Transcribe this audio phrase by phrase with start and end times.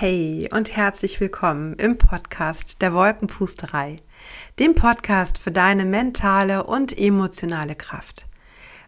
[0.00, 3.96] Hey und herzlich willkommen im Podcast der Wolkenpusterei,
[4.60, 8.27] dem Podcast für deine mentale und emotionale Kraft.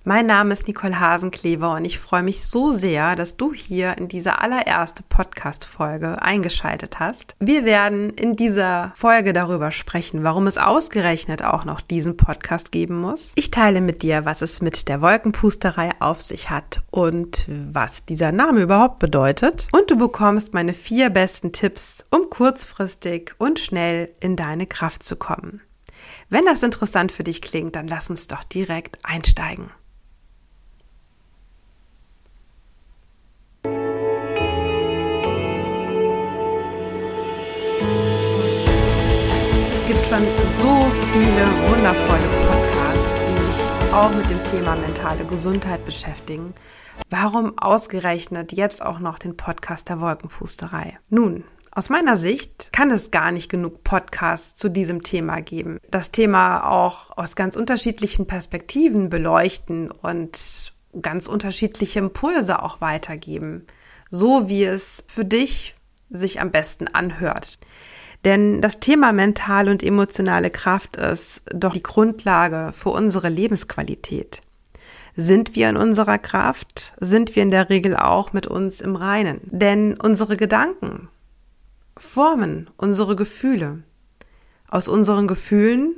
[0.02, 4.08] Mein Name ist Nicole Hasenklever und ich freue mich so sehr, dass du hier in
[4.08, 7.34] diese allererste Podcast-Folge eingeschaltet hast.
[7.38, 12.98] Wir werden in dieser Folge darüber sprechen, warum es ausgerechnet auch noch diesen Podcast geben
[12.98, 13.32] muss.
[13.34, 18.32] Ich teile mit dir, was es mit der Wolkenpusterei auf sich hat und was dieser
[18.32, 19.68] Name überhaupt bedeutet.
[19.72, 25.16] Und du bekommst meine vier besten Tipps, um kurzfristig und schnell in deine Kraft zu
[25.16, 25.60] kommen.
[26.30, 29.70] Wenn das interessant für dich klingt, dann lass uns doch direkt einsteigen.
[40.10, 46.52] Schon so viele wundervolle Podcasts, die sich auch mit dem Thema mentale Gesundheit beschäftigen.
[47.08, 50.98] Warum ausgerechnet jetzt auch noch den Podcast der Wolkenpusterei?
[51.10, 55.78] Nun, aus meiner Sicht kann es gar nicht genug Podcasts zu diesem Thema geben.
[55.92, 63.64] Das Thema auch aus ganz unterschiedlichen Perspektiven beleuchten und ganz unterschiedliche Impulse auch weitergeben.
[64.10, 65.76] So wie es für dich
[66.10, 67.60] sich am besten anhört.
[68.24, 74.42] Denn das Thema mentale und emotionale Kraft ist doch die Grundlage für unsere Lebensqualität.
[75.16, 79.40] Sind wir in unserer Kraft, sind wir in der Regel auch mit uns im Reinen.
[79.44, 81.08] Denn unsere Gedanken
[81.96, 83.82] formen unsere Gefühle.
[84.68, 85.96] Aus unseren Gefühlen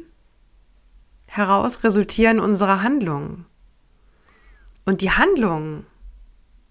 [1.27, 3.47] heraus resultieren unsere Handlungen.
[4.85, 5.87] Und die Handlungen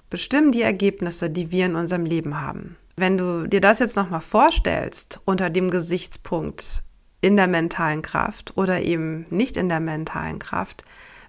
[0.10, 2.76] bestimmen die Ergebnisse, die wir in unserem Leben haben.
[3.02, 6.84] Wenn du dir das jetzt nochmal vorstellst unter dem Gesichtspunkt
[7.20, 10.84] in der mentalen Kraft oder eben nicht in der mentalen Kraft,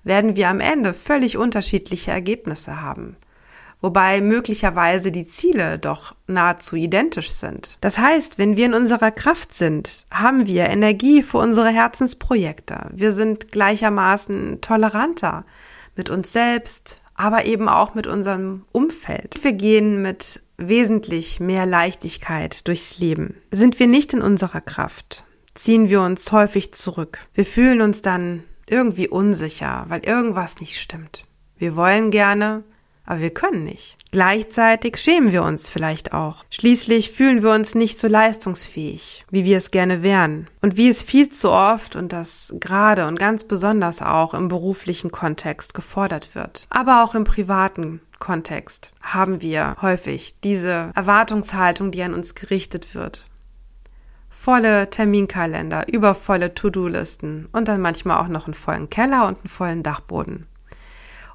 [0.04, 3.16] werden wir am Ende völlig unterschiedliche Ergebnisse haben.
[3.80, 7.78] Wobei möglicherweise die Ziele doch nahezu identisch sind.
[7.80, 12.90] Das heißt, wenn wir in unserer Kraft sind, haben wir Energie für unsere Herzensprojekte.
[12.92, 15.46] Wir sind gleichermaßen toleranter
[15.96, 19.42] mit uns selbst, aber eben auch mit unserem Umfeld.
[19.42, 23.36] Wir gehen mit wesentlich mehr Leichtigkeit durchs Leben.
[23.50, 25.24] Sind wir nicht in unserer Kraft,
[25.54, 27.18] ziehen wir uns häufig zurück.
[27.34, 31.26] Wir fühlen uns dann irgendwie unsicher, weil irgendwas nicht stimmt.
[31.56, 32.64] Wir wollen gerne,
[33.04, 33.96] aber wir können nicht.
[34.10, 36.44] Gleichzeitig schämen wir uns vielleicht auch.
[36.50, 40.48] Schließlich fühlen wir uns nicht so leistungsfähig, wie wir es gerne wären.
[40.60, 45.10] Und wie es viel zu oft und das gerade und ganz besonders auch im beruflichen
[45.10, 52.14] Kontext gefordert wird, aber auch im privaten Kontext haben wir häufig diese Erwartungshaltung, die an
[52.14, 53.24] uns gerichtet wird.
[54.30, 59.82] Volle Terminkalender, übervolle To-Do-Listen und dann manchmal auch noch einen vollen Keller und einen vollen
[59.82, 60.46] Dachboden.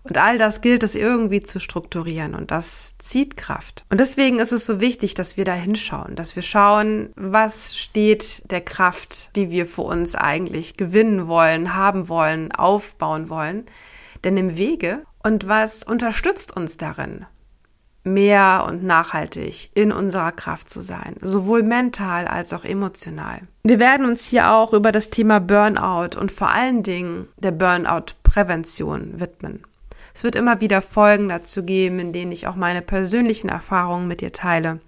[0.03, 3.83] Und all das gilt es irgendwie zu strukturieren und das zieht Kraft.
[3.89, 8.49] Und deswegen ist es so wichtig, dass wir da hinschauen, dass wir schauen, was steht
[8.49, 13.65] der Kraft, die wir für uns eigentlich gewinnen wollen, haben wollen, aufbauen wollen,
[14.23, 17.25] denn im Wege und was unterstützt uns darin,
[18.05, 23.41] mehr und nachhaltig in unserer Kraft zu sein, sowohl mental als auch emotional.
[23.63, 29.19] Wir werden uns hier auch über das Thema Burnout und vor allen Dingen der Burnout-Prävention
[29.19, 29.63] widmen.
[30.13, 34.21] Es wird immer wieder Folgen dazu geben, in denen ich auch meine persönlichen Erfahrungen mit
[34.21, 34.79] dir teile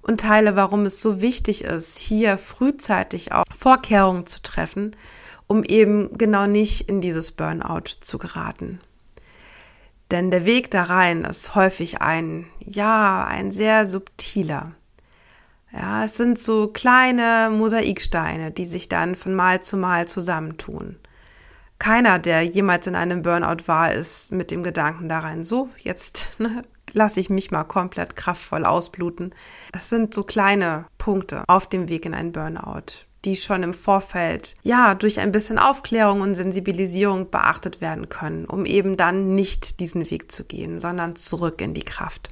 [0.00, 4.96] und teile, warum es so wichtig ist, hier frühzeitig auch Vorkehrungen zu treffen,
[5.46, 8.80] um eben genau nicht in dieses Burnout zu geraten.
[10.10, 14.72] Denn der Weg da rein ist häufig ein, ja, ein sehr subtiler.
[15.72, 20.96] Ja, es sind so kleine Mosaiksteine, die sich dann von Mal zu Mal zusammentun.
[21.80, 26.30] Keiner, der jemals in einem Burnout war, ist mit dem Gedanken da rein, so, jetzt
[26.38, 29.34] ne, lasse ich mich mal komplett kraftvoll ausbluten.
[29.72, 34.54] Es sind so kleine Punkte auf dem Weg in einen Burnout, die schon im Vorfeld,
[34.62, 40.10] ja, durch ein bisschen Aufklärung und Sensibilisierung beachtet werden können, um eben dann nicht diesen
[40.10, 42.30] Weg zu gehen, sondern zurück in die Kraft.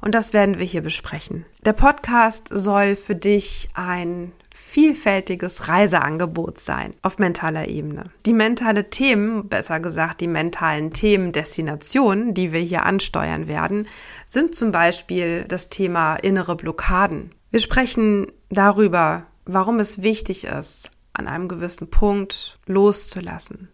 [0.00, 1.44] Und das werden wir hier besprechen.
[1.64, 8.04] Der Podcast soll für dich ein vielfältiges Reiseangebot sein auf mentaler Ebene.
[8.26, 13.88] Die mentale Themen, besser gesagt die mentalen Themen Destinationen, die wir hier ansteuern werden,
[14.26, 17.34] sind zum Beispiel das Thema innere Blockaden.
[17.50, 23.68] Wir sprechen darüber, warum es wichtig ist, an einem gewissen Punkt loszulassen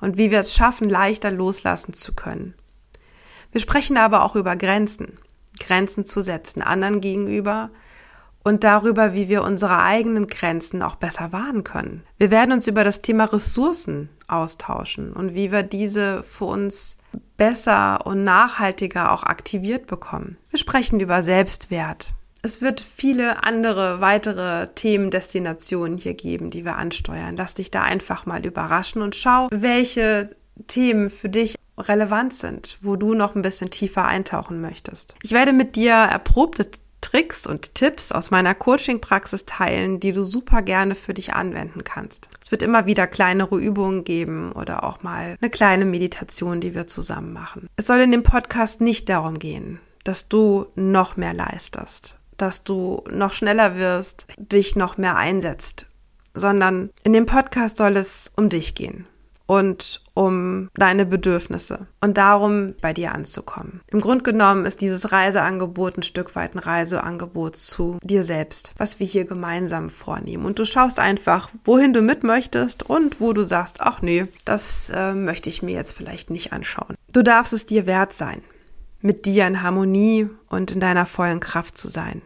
[0.00, 2.54] und wie wir es schaffen, leichter loslassen zu können.
[3.52, 5.18] Wir sprechen aber auch über Grenzen,
[5.60, 7.70] Grenzen zu setzen anderen gegenüber
[8.42, 12.02] und darüber, wie wir unsere eigenen Grenzen auch besser wahren können.
[12.18, 16.96] Wir werden uns über das Thema Ressourcen austauschen und wie wir diese für uns
[17.36, 20.36] besser und nachhaltiger auch aktiviert bekommen.
[20.50, 22.12] Wir sprechen über Selbstwert,
[22.46, 27.34] Es wird viele andere weitere Themendestinationen hier geben, die wir ansteuern.
[27.34, 30.30] Lass dich da einfach mal überraschen und schau, welche
[30.68, 35.16] Themen für dich relevant sind, wo du noch ein bisschen tiefer eintauchen möchtest.
[35.24, 36.70] Ich werde mit dir erprobte
[37.00, 42.28] Tricks und Tipps aus meiner Coaching-Praxis teilen, die du super gerne für dich anwenden kannst.
[42.40, 46.86] Es wird immer wieder kleinere Übungen geben oder auch mal eine kleine Meditation, die wir
[46.86, 47.66] zusammen machen.
[47.74, 53.02] Es soll in dem Podcast nicht darum gehen, dass du noch mehr leistest, dass du
[53.10, 55.86] noch schneller wirst, dich noch mehr einsetzt,
[56.34, 59.06] sondern in dem Podcast soll es um dich gehen
[59.46, 63.80] und um deine Bedürfnisse und darum, bei dir anzukommen.
[63.88, 68.98] Im Grunde genommen ist dieses Reiseangebot ein Stück weit ein Reiseangebot zu dir selbst, was
[68.98, 70.46] wir hier gemeinsam vornehmen.
[70.46, 74.90] Und du schaust einfach, wohin du mit möchtest und wo du sagst, ach nee, das
[74.94, 76.96] äh, möchte ich mir jetzt vielleicht nicht anschauen.
[77.12, 78.42] Du darfst es dir wert sein,
[79.06, 82.22] mit dir in Harmonie und in deiner vollen Kraft zu sein.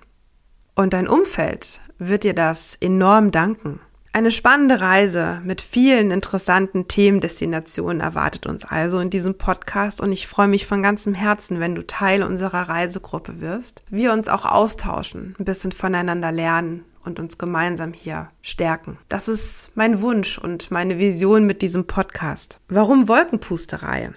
[0.75, 3.81] Und dein Umfeld wird dir das enorm danken.
[4.13, 10.27] Eine spannende Reise mit vielen interessanten Themendestinationen erwartet uns also in diesem Podcast und ich
[10.27, 13.83] freue mich von ganzem Herzen, wenn du Teil unserer Reisegruppe wirst.
[13.91, 18.99] Wir uns auch austauschen, ein bisschen voneinander lernen und uns gemeinsam hier stärken.
[19.09, 22.59] Das ist mein Wunsch und meine Vision mit diesem Podcast.
[22.69, 24.11] Warum Wolkenpusterei?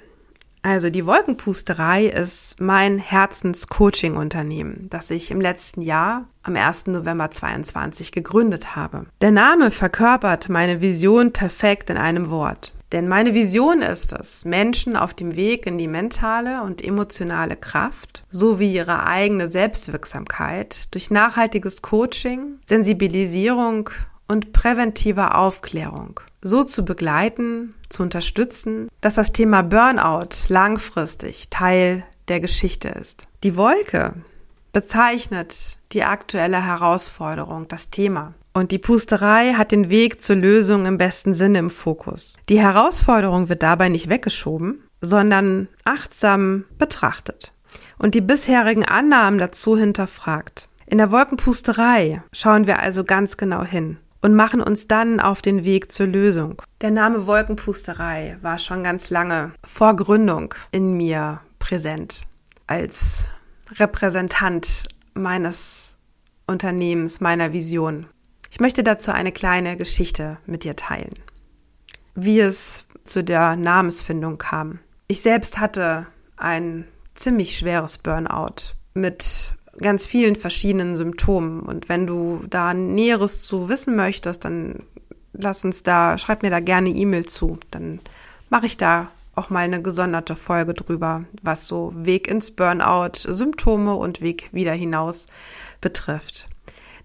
[0.64, 6.88] Also die Wolkenpusterei ist mein Herzens-Coaching-Unternehmen, das ich im letzten Jahr am 1.
[6.88, 9.06] November 22 gegründet habe.
[9.22, 12.74] Der Name verkörpert meine Vision perfekt in einem Wort.
[12.94, 18.24] Denn meine Vision ist es, Menschen auf dem Weg in die mentale und emotionale Kraft
[18.30, 23.90] sowie ihre eigene Selbstwirksamkeit durch nachhaltiges Coaching, Sensibilisierung
[24.28, 32.40] und präventive Aufklärung so zu begleiten, zu unterstützen, dass das Thema Burnout langfristig Teil der
[32.40, 33.28] Geschichte ist.
[33.44, 34.14] Die Wolke
[34.74, 38.34] bezeichnet die aktuelle Herausforderung, das Thema.
[38.54, 42.36] Und die Pusterei hat den Weg zur Lösung im besten Sinne im Fokus.
[42.50, 47.52] Die Herausforderung wird dabei nicht weggeschoben, sondern achtsam betrachtet
[47.98, 50.68] und die bisherigen Annahmen dazu hinterfragt.
[50.86, 55.66] In der Wolkenpusterei schauen wir also ganz genau hin und machen uns dann auf den
[55.66, 56.62] Weg zur Lösung.
[56.82, 62.24] Der Name Wolkenpusterei war schon ganz lange vor Gründung in mir präsent
[62.66, 63.30] als
[63.78, 65.98] Repräsentant meines
[66.48, 68.08] Unternehmens, meiner Vision.
[68.50, 71.14] Ich möchte dazu eine kleine Geschichte mit dir teilen,
[72.16, 74.80] wie es zu der Namensfindung kam.
[75.08, 81.62] Ich selbst hatte ein ziemlich schweres Burnout mit ganz vielen verschiedenen Symptomen.
[81.62, 84.84] Und wenn du da Näheres zu wissen möchtest, dann
[85.34, 87.58] lass uns da, schreib mir da gerne E-Mail zu.
[87.72, 88.00] Dann
[88.50, 93.96] mache ich da auch mal eine gesonderte Folge drüber, was so Weg ins Burnout, Symptome
[93.96, 95.26] und Weg wieder hinaus
[95.82, 96.48] betrifft.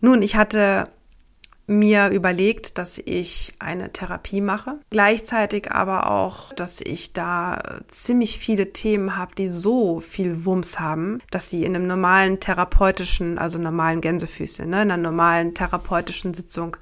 [0.01, 0.89] Nun, ich hatte
[1.69, 4.81] mir überlegt, dass ich eine Therapie mache.
[4.91, 11.21] Gleichzeitig aber auch, dass ich da ziemlich viele Themen habe, die so viel Wumms haben,
[11.31, 16.79] dass sie in einem normalen therapeutischen, also normalen Gänsefüßchen, ne, in einer normalen therapeutischen Sitzung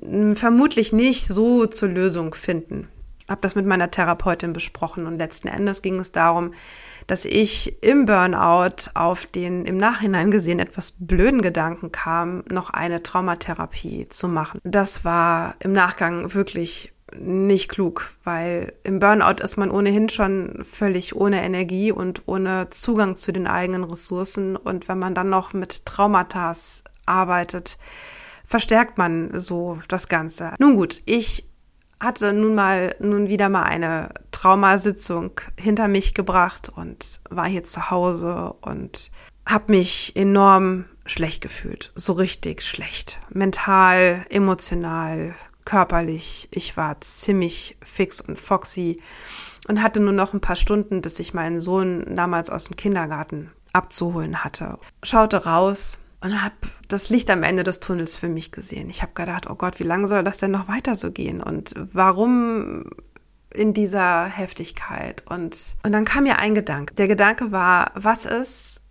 [0.00, 2.88] hm, vermutlich nicht so zur Lösung finden.
[3.28, 6.52] Hab das mit meiner Therapeutin besprochen und letzten Endes ging es darum,
[7.06, 13.02] dass ich im Burnout auf den im Nachhinein gesehen etwas blöden Gedanken kam, noch eine
[13.02, 14.60] Traumatherapie zu machen.
[14.64, 21.14] Das war im Nachgang wirklich nicht klug, weil im Burnout ist man ohnehin schon völlig
[21.14, 24.56] ohne Energie und ohne Zugang zu den eigenen Ressourcen.
[24.56, 26.54] Und wenn man dann noch mit Traumata
[27.06, 27.78] arbeitet,
[28.44, 30.54] verstärkt man so das Ganze.
[30.58, 31.48] Nun gut, ich
[32.00, 37.90] hatte nun mal, nun wieder mal eine Traumasitzung hinter mich gebracht und war hier zu
[37.90, 39.10] Hause und
[39.46, 46.48] habe mich enorm schlecht gefühlt, so richtig schlecht, mental, emotional, körperlich.
[46.50, 49.00] Ich war ziemlich fix und foxy
[49.68, 53.52] und hatte nur noch ein paar Stunden, bis ich meinen Sohn damals aus dem Kindergarten
[53.72, 54.78] abzuholen hatte.
[55.02, 56.56] Schaute raus und habe
[56.88, 58.90] das Licht am Ende des Tunnels für mich gesehen.
[58.90, 61.42] Ich habe gedacht, oh Gott, wie lange soll das denn noch weiter so gehen?
[61.42, 62.84] Und warum
[63.56, 65.24] in dieser Heftigkeit?
[65.28, 66.94] Und, und dann kam mir ein Gedanke.
[66.94, 68.82] Der Gedanke war, was ist,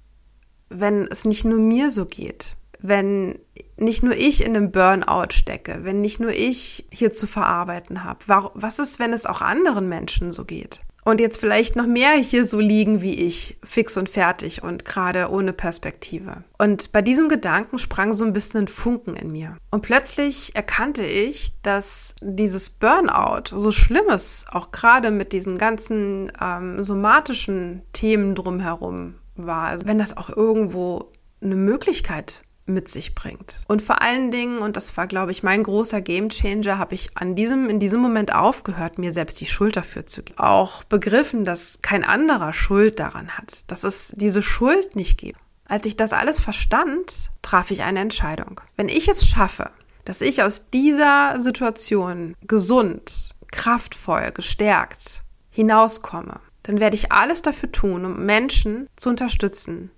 [0.70, 2.58] wenn es nicht nur mir so geht?
[2.80, 3.40] Wenn
[3.78, 8.20] nicht nur ich in einem Burnout stecke, wenn nicht nur ich hier zu verarbeiten habe?
[8.54, 10.82] Was ist, wenn es auch anderen Menschen so geht?
[11.06, 15.30] Und jetzt vielleicht noch mehr hier so liegen wie ich, fix und fertig und gerade
[15.30, 16.44] ohne Perspektive.
[16.58, 19.58] Und bei diesem Gedanken sprang so ein bisschen ein Funken in mir.
[19.70, 26.82] Und plötzlich erkannte ich, dass dieses Burnout, so schlimmes, auch gerade mit diesen ganzen ähm,
[26.82, 33.64] somatischen Themen drumherum war, also wenn das auch irgendwo eine Möglichkeit mit sich bringt.
[33.68, 37.36] Und vor allen Dingen, und das war, glaube ich, mein großer Gamechanger, habe ich an
[37.36, 40.40] diesem, in diesem Moment aufgehört, mir selbst die Schuld dafür zu geben.
[40.40, 45.40] Auch begriffen, dass kein anderer Schuld daran hat, dass es diese Schuld nicht gibt.
[45.68, 48.62] Als ich das alles verstand, traf ich eine Entscheidung.
[48.76, 49.72] Wenn ich es schaffe,
[50.04, 58.06] dass ich aus dieser Situation gesund, kraftvoll, gestärkt hinauskomme, dann werde ich alles dafür tun,
[58.06, 59.92] um Menschen zu unterstützen,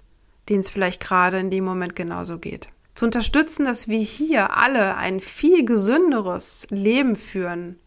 [0.50, 2.68] denen es vielleicht gerade in dem Moment genauso geht.
[2.96, 7.78] Zu unterstützen, dass wir hier alle ein viel gesünderes Leben führen,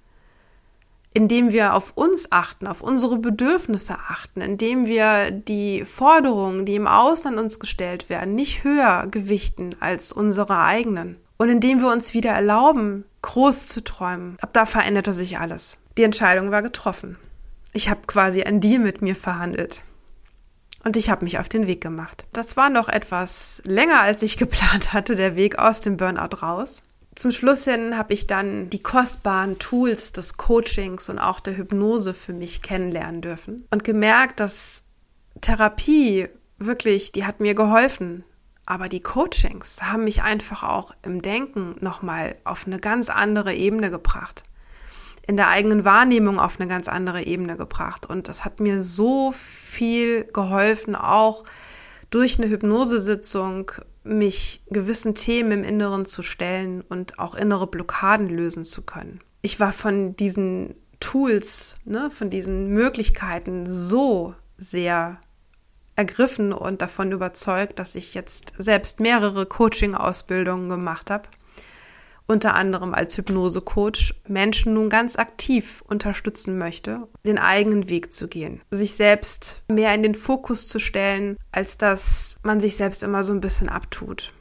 [1.12, 6.86] indem wir auf uns achten, auf unsere Bedürfnisse achten, indem wir die Forderungen, die im
[6.86, 11.16] Ausland uns gestellt werden, nicht höher gewichten als unsere eigenen.
[11.38, 14.36] Und indem wir uns wieder erlauben, groß zu träumen.
[14.40, 15.78] Ab da veränderte sich alles.
[15.98, 17.16] Die Entscheidung war getroffen.
[17.72, 19.82] Ich habe quasi ein Deal mit mir verhandelt.
[20.82, 22.24] Und ich habe mich auf den Weg gemacht.
[22.32, 26.84] Das war noch etwas länger, als ich geplant hatte, der Weg aus dem Burnout raus.
[27.14, 32.14] Zum Schluss hin habe ich dann die kostbaren Tools des Coachings und auch der Hypnose
[32.14, 34.84] für mich kennenlernen dürfen und gemerkt, dass
[35.40, 38.24] Therapie wirklich, die hat mir geholfen.
[38.64, 43.90] Aber die Coachings haben mich einfach auch im Denken nochmal auf eine ganz andere Ebene
[43.90, 44.44] gebracht
[45.30, 48.04] in der eigenen Wahrnehmung auf eine ganz andere Ebene gebracht.
[48.04, 51.44] Und das hat mir so viel geholfen, auch
[52.10, 53.70] durch eine Hypnosesitzung
[54.02, 59.20] mich gewissen Themen im Inneren zu stellen und auch innere Blockaden lösen zu können.
[59.40, 65.20] Ich war von diesen Tools, ne, von diesen Möglichkeiten so sehr
[65.94, 71.28] ergriffen und davon überzeugt, dass ich jetzt selbst mehrere Coaching-Ausbildungen gemacht habe
[72.30, 78.62] unter anderem als Hypnosecoach Menschen nun ganz aktiv unterstützen möchte, den eigenen Weg zu gehen,
[78.70, 83.32] sich selbst mehr in den Fokus zu stellen, als dass man sich selbst immer so
[83.32, 84.32] ein bisschen abtut.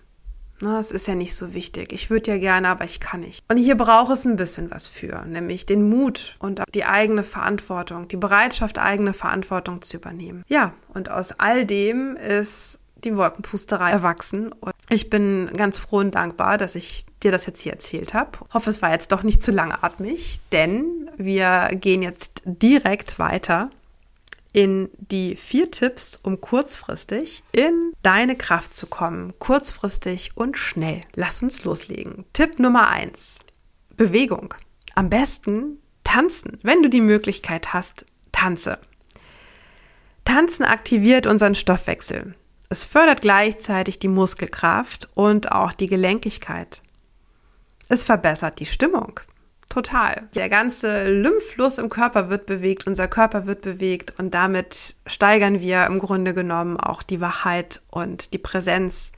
[0.61, 1.93] Das ist ja nicht so wichtig.
[1.93, 3.43] Ich würde ja gerne, aber ich kann nicht.
[3.49, 8.09] Und hier braucht es ein bisschen was für, nämlich den Mut und die eigene Verantwortung,
[8.09, 10.43] die Bereitschaft, eigene Verantwortung zu übernehmen.
[10.47, 14.51] Ja, und aus all dem ist die Wolkenpusterei erwachsen.
[14.51, 18.39] Und ich bin ganz froh und dankbar, dass ich dir das jetzt hier erzählt habe.
[18.53, 23.69] Hoffe, es war jetzt doch nicht zu langatmig, denn wir gehen jetzt direkt weiter
[24.51, 29.33] in die vier Tipps, um kurzfristig in deine Kraft zu kommen.
[29.39, 31.01] Kurzfristig und schnell.
[31.15, 32.25] Lass uns loslegen.
[32.33, 33.39] Tipp Nummer eins:
[33.95, 34.53] Bewegung.
[34.95, 36.57] Am besten tanzen.
[36.63, 38.79] Wenn du die Möglichkeit hast, tanze.
[40.25, 42.35] Tanzen aktiviert unseren Stoffwechsel.
[42.71, 46.83] Es fördert gleichzeitig die Muskelkraft und auch die Gelenkigkeit.
[47.87, 49.19] Es verbessert die Stimmung.
[49.69, 50.29] Total.
[50.35, 55.87] Der ganze Lymphfluss im Körper wird bewegt, unser Körper wird bewegt und damit steigern wir
[55.87, 59.11] im Grunde genommen auch die Wachheit und die Präsenz.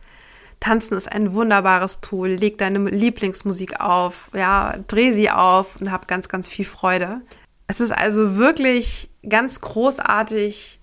[0.62, 2.30] Tanzen ist ein wunderbares Tool.
[2.30, 7.22] Leg deine Lieblingsmusik auf, ja, dreh sie auf und hab ganz, ganz viel Freude.
[7.68, 10.80] Es ist also wirklich ganz großartig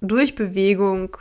[0.00, 1.16] durch Bewegung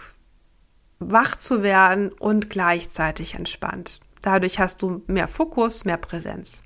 [1.11, 3.99] wach zu werden und gleichzeitig entspannt.
[4.21, 6.63] Dadurch hast du mehr Fokus, mehr Präsenz.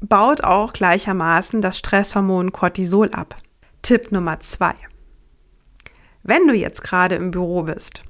[0.00, 3.36] Baut auch gleichermaßen das Stresshormon Cortisol ab.
[3.82, 4.74] Tipp Nummer zwei.
[6.22, 8.02] Wenn du jetzt gerade im Büro bist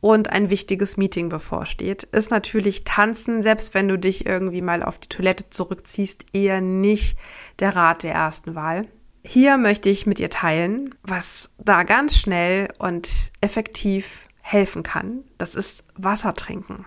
[0.00, 4.98] und ein wichtiges Meeting bevorsteht, ist natürlich Tanzen, selbst wenn du dich irgendwie mal auf
[4.98, 7.16] die Toilette zurückziehst, eher nicht
[7.60, 8.88] der Rat der ersten Wahl.
[9.24, 15.54] Hier möchte ich mit dir teilen, was da ganz schnell und effektiv helfen kann, das
[15.56, 16.86] ist Wasser trinken.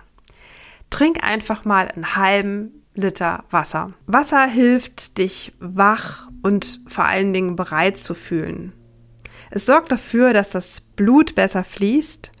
[0.88, 3.92] Trink einfach mal einen halben Liter Wasser.
[4.06, 8.72] Wasser hilft dich wach und vor allen Dingen bereit zu fühlen.
[9.50, 12.32] Es sorgt dafür, dass das Blut besser fließt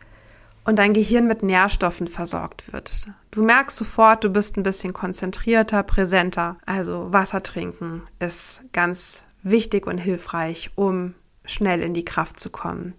[0.64, 3.08] und dein Gehirn mit Nährstoffen versorgt wird.
[3.30, 6.56] Du merkst sofort, du bist ein bisschen konzentrierter, präsenter.
[6.64, 12.94] Also Wasser trinken ist ganz wichtig und hilfreich, um schnell in die Kraft zu kommen.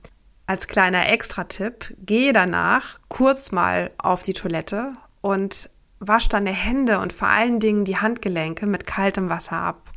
[0.52, 4.92] Als kleiner Extra-Tipp, gehe danach kurz mal auf die Toilette
[5.22, 9.94] und wasch deine Hände und vor allen Dingen die Handgelenke mit kaltem Wasser ab.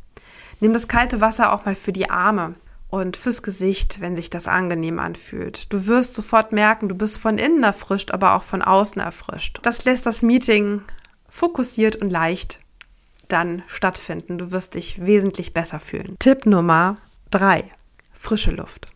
[0.61, 2.55] Nimm das kalte Wasser auch mal für die Arme
[2.89, 5.73] und fürs Gesicht, wenn sich das angenehm anfühlt.
[5.73, 9.59] Du wirst sofort merken, du bist von innen erfrischt, aber auch von außen erfrischt.
[9.63, 10.83] Das lässt das Meeting
[11.27, 12.61] fokussiert und leicht
[13.27, 14.37] dann stattfinden.
[14.37, 16.15] Du wirst dich wesentlich besser fühlen.
[16.19, 16.95] Tipp Nummer
[17.29, 17.65] drei:
[18.13, 18.94] Frische Luft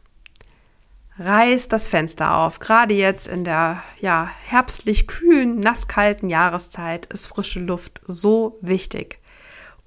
[1.20, 2.60] reiß das Fenster auf.
[2.60, 9.20] Gerade jetzt in der ja herbstlich kühlen, nasskalten Jahreszeit ist frische Luft so wichtig,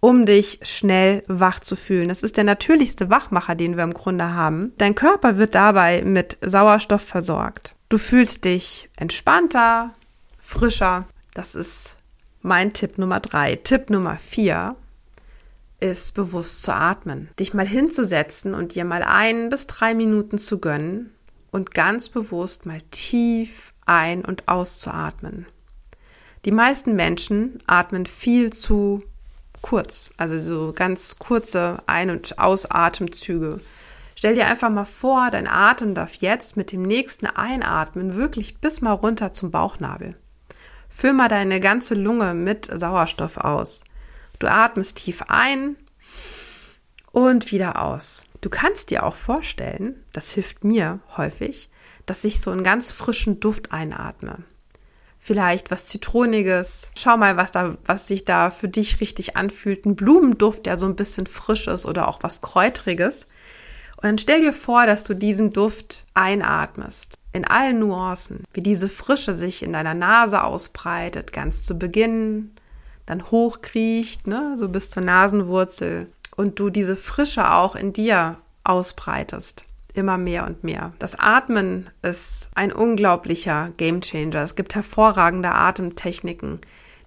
[0.00, 2.08] um dich schnell wach zu fühlen.
[2.08, 4.72] Das ist der natürlichste Wachmacher, den wir im Grunde haben.
[4.78, 7.74] Dein Körper wird dabei mit Sauerstoff versorgt.
[7.88, 9.90] Du fühlst dich entspannter,
[10.38, 11.06] frischer.
[11.34, 11.96] Das ist
[12.42, 13.56] mein Tipp Nummer drei.
[13.56, 14.76] Tipp Nummer vier
[15.80, 17.28] ist bewusst zu atmen.
[17.40, 21.11] Dich mal hinzusetzen und dir mal ein bis drei Minuten zu gönnen
[21.52, 25.46] und ganz bewusst mal tief ein- und auszuatmen.
[26.44, 29.04] Die meisten Menschen atmen viel zu
[29.60, 33.60] kurz, also so ganz kurze Ein- und Ausatemzüge.
[34.16, 38.80] Stell dir einfach mal vor, dein Atem darf jetzt mit dem nächsten Einatmen wirklich bis
[38.80, 40.16] mal runter zum Bauchnabel.
[40.88, 43.84] Füll mal deine ganze Lunge mit Sauerstoff aus.
[44.38, 45.76] Du atmest tief ein
[47.12, 48.24] und wieder aus.
[48.42, 51.70] Du kannst dir auch vorstellen, das hilft mir häufig,
[52.06, 54.38] dass ich so einen ganz frischen Duft einatme.
[55.20, 56.90] Vielleicht was Zitroniges.
[56.98, 59.86] Schau mal, was da, was sich da für dich richtig anfühlt.
[59.86, 63.28] Ein Blumenduft, der so ein bisschen frisch ist oder auch was Kräutriges.
[63.98, 67.14] Und dann stell dir vor, dass du diesen Duft einatmest.
[67.32, 72.50] In allen Nuancen, wie diese Frische sich in deiner Nase ausbreitet, ganz zu Beginn,
[73.06, 76.08] dann hochkriecht, ne, so bis zur Nasenwurzel.
[76.36, 79.64] Und du diese Frische auch in dir ausbreitest.
[79.94, 80.92] Immer mehr und mehr.
[80.98, 84.42] Das Atmen ist ein unglaublicher Gamechanger.
[84.42, 86.60] Es gibt hervorragende Atemtechniken,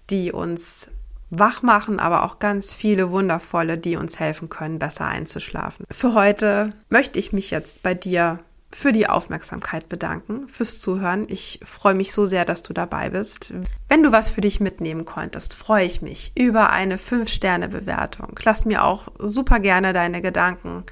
[0.08, 0.90] die uns
[1.30, 5.84] wach machen, aber auch ganz viele wundervolle, die uns helfen können, besser einzuschlafen.
[5.90, 8.38] Für heute möchte ich mich jetzt bei dir
[8.72, 11.26] für die Aufmerksamkeit bedanken, fürs Zuhören.
[11.28, 13.52] Ich freue mich so sehr, dass du dabei bist.
[13.88, 18.38] Wenn du was für dich mitnehmen konntest, freue ich mich über eine 5-Sterne-Bewertung.
[18.42, 20.84] Lass mir auch super gerne deine Gedanken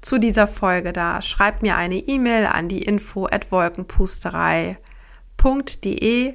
[0.00, 1.20] zu dieser Folge da.
[1.20, 6.32] Schreib mir eine E-Mail an die info at wolkenpusterei.de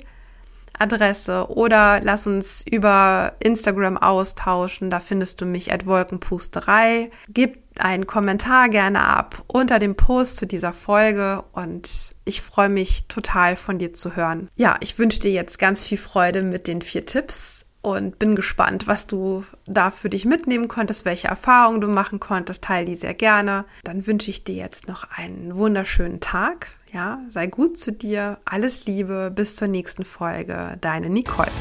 [0.82, 4.90] Adresse oder lass uns über Instagram austauschen.
[4.90, 7.12] Da findest du mich at Wolkenpusterei.
[7.30, 13.08] Gib einen Kommentar gerne ab unter dem Post zu dieser Folge und ich freue mich
[13.08, 14.50] total von dir zu hören.
[14.56, 18.88] Ja, ich wünsche dir jetzt ganz viel Freude mit den vier Tipps und bin gespannt,
[18.88, 22.64] was du da für dich mitnehmen konntest, welche Erfahrungen du machen konntest.
[22.64, 23.66] Teil die sehr gerne.
[23.84, 26.68] Dann wünsche ich dir jetzt noch einen wunderschönen Tag.
[26.94, 28.40] Ja, sei gut zu dir.
[28.44, 29.32] Alles Liebe.
[29.34, 30.78] Bis zur nächsten Folge.
[30.82, 31.52] Deine Nicole.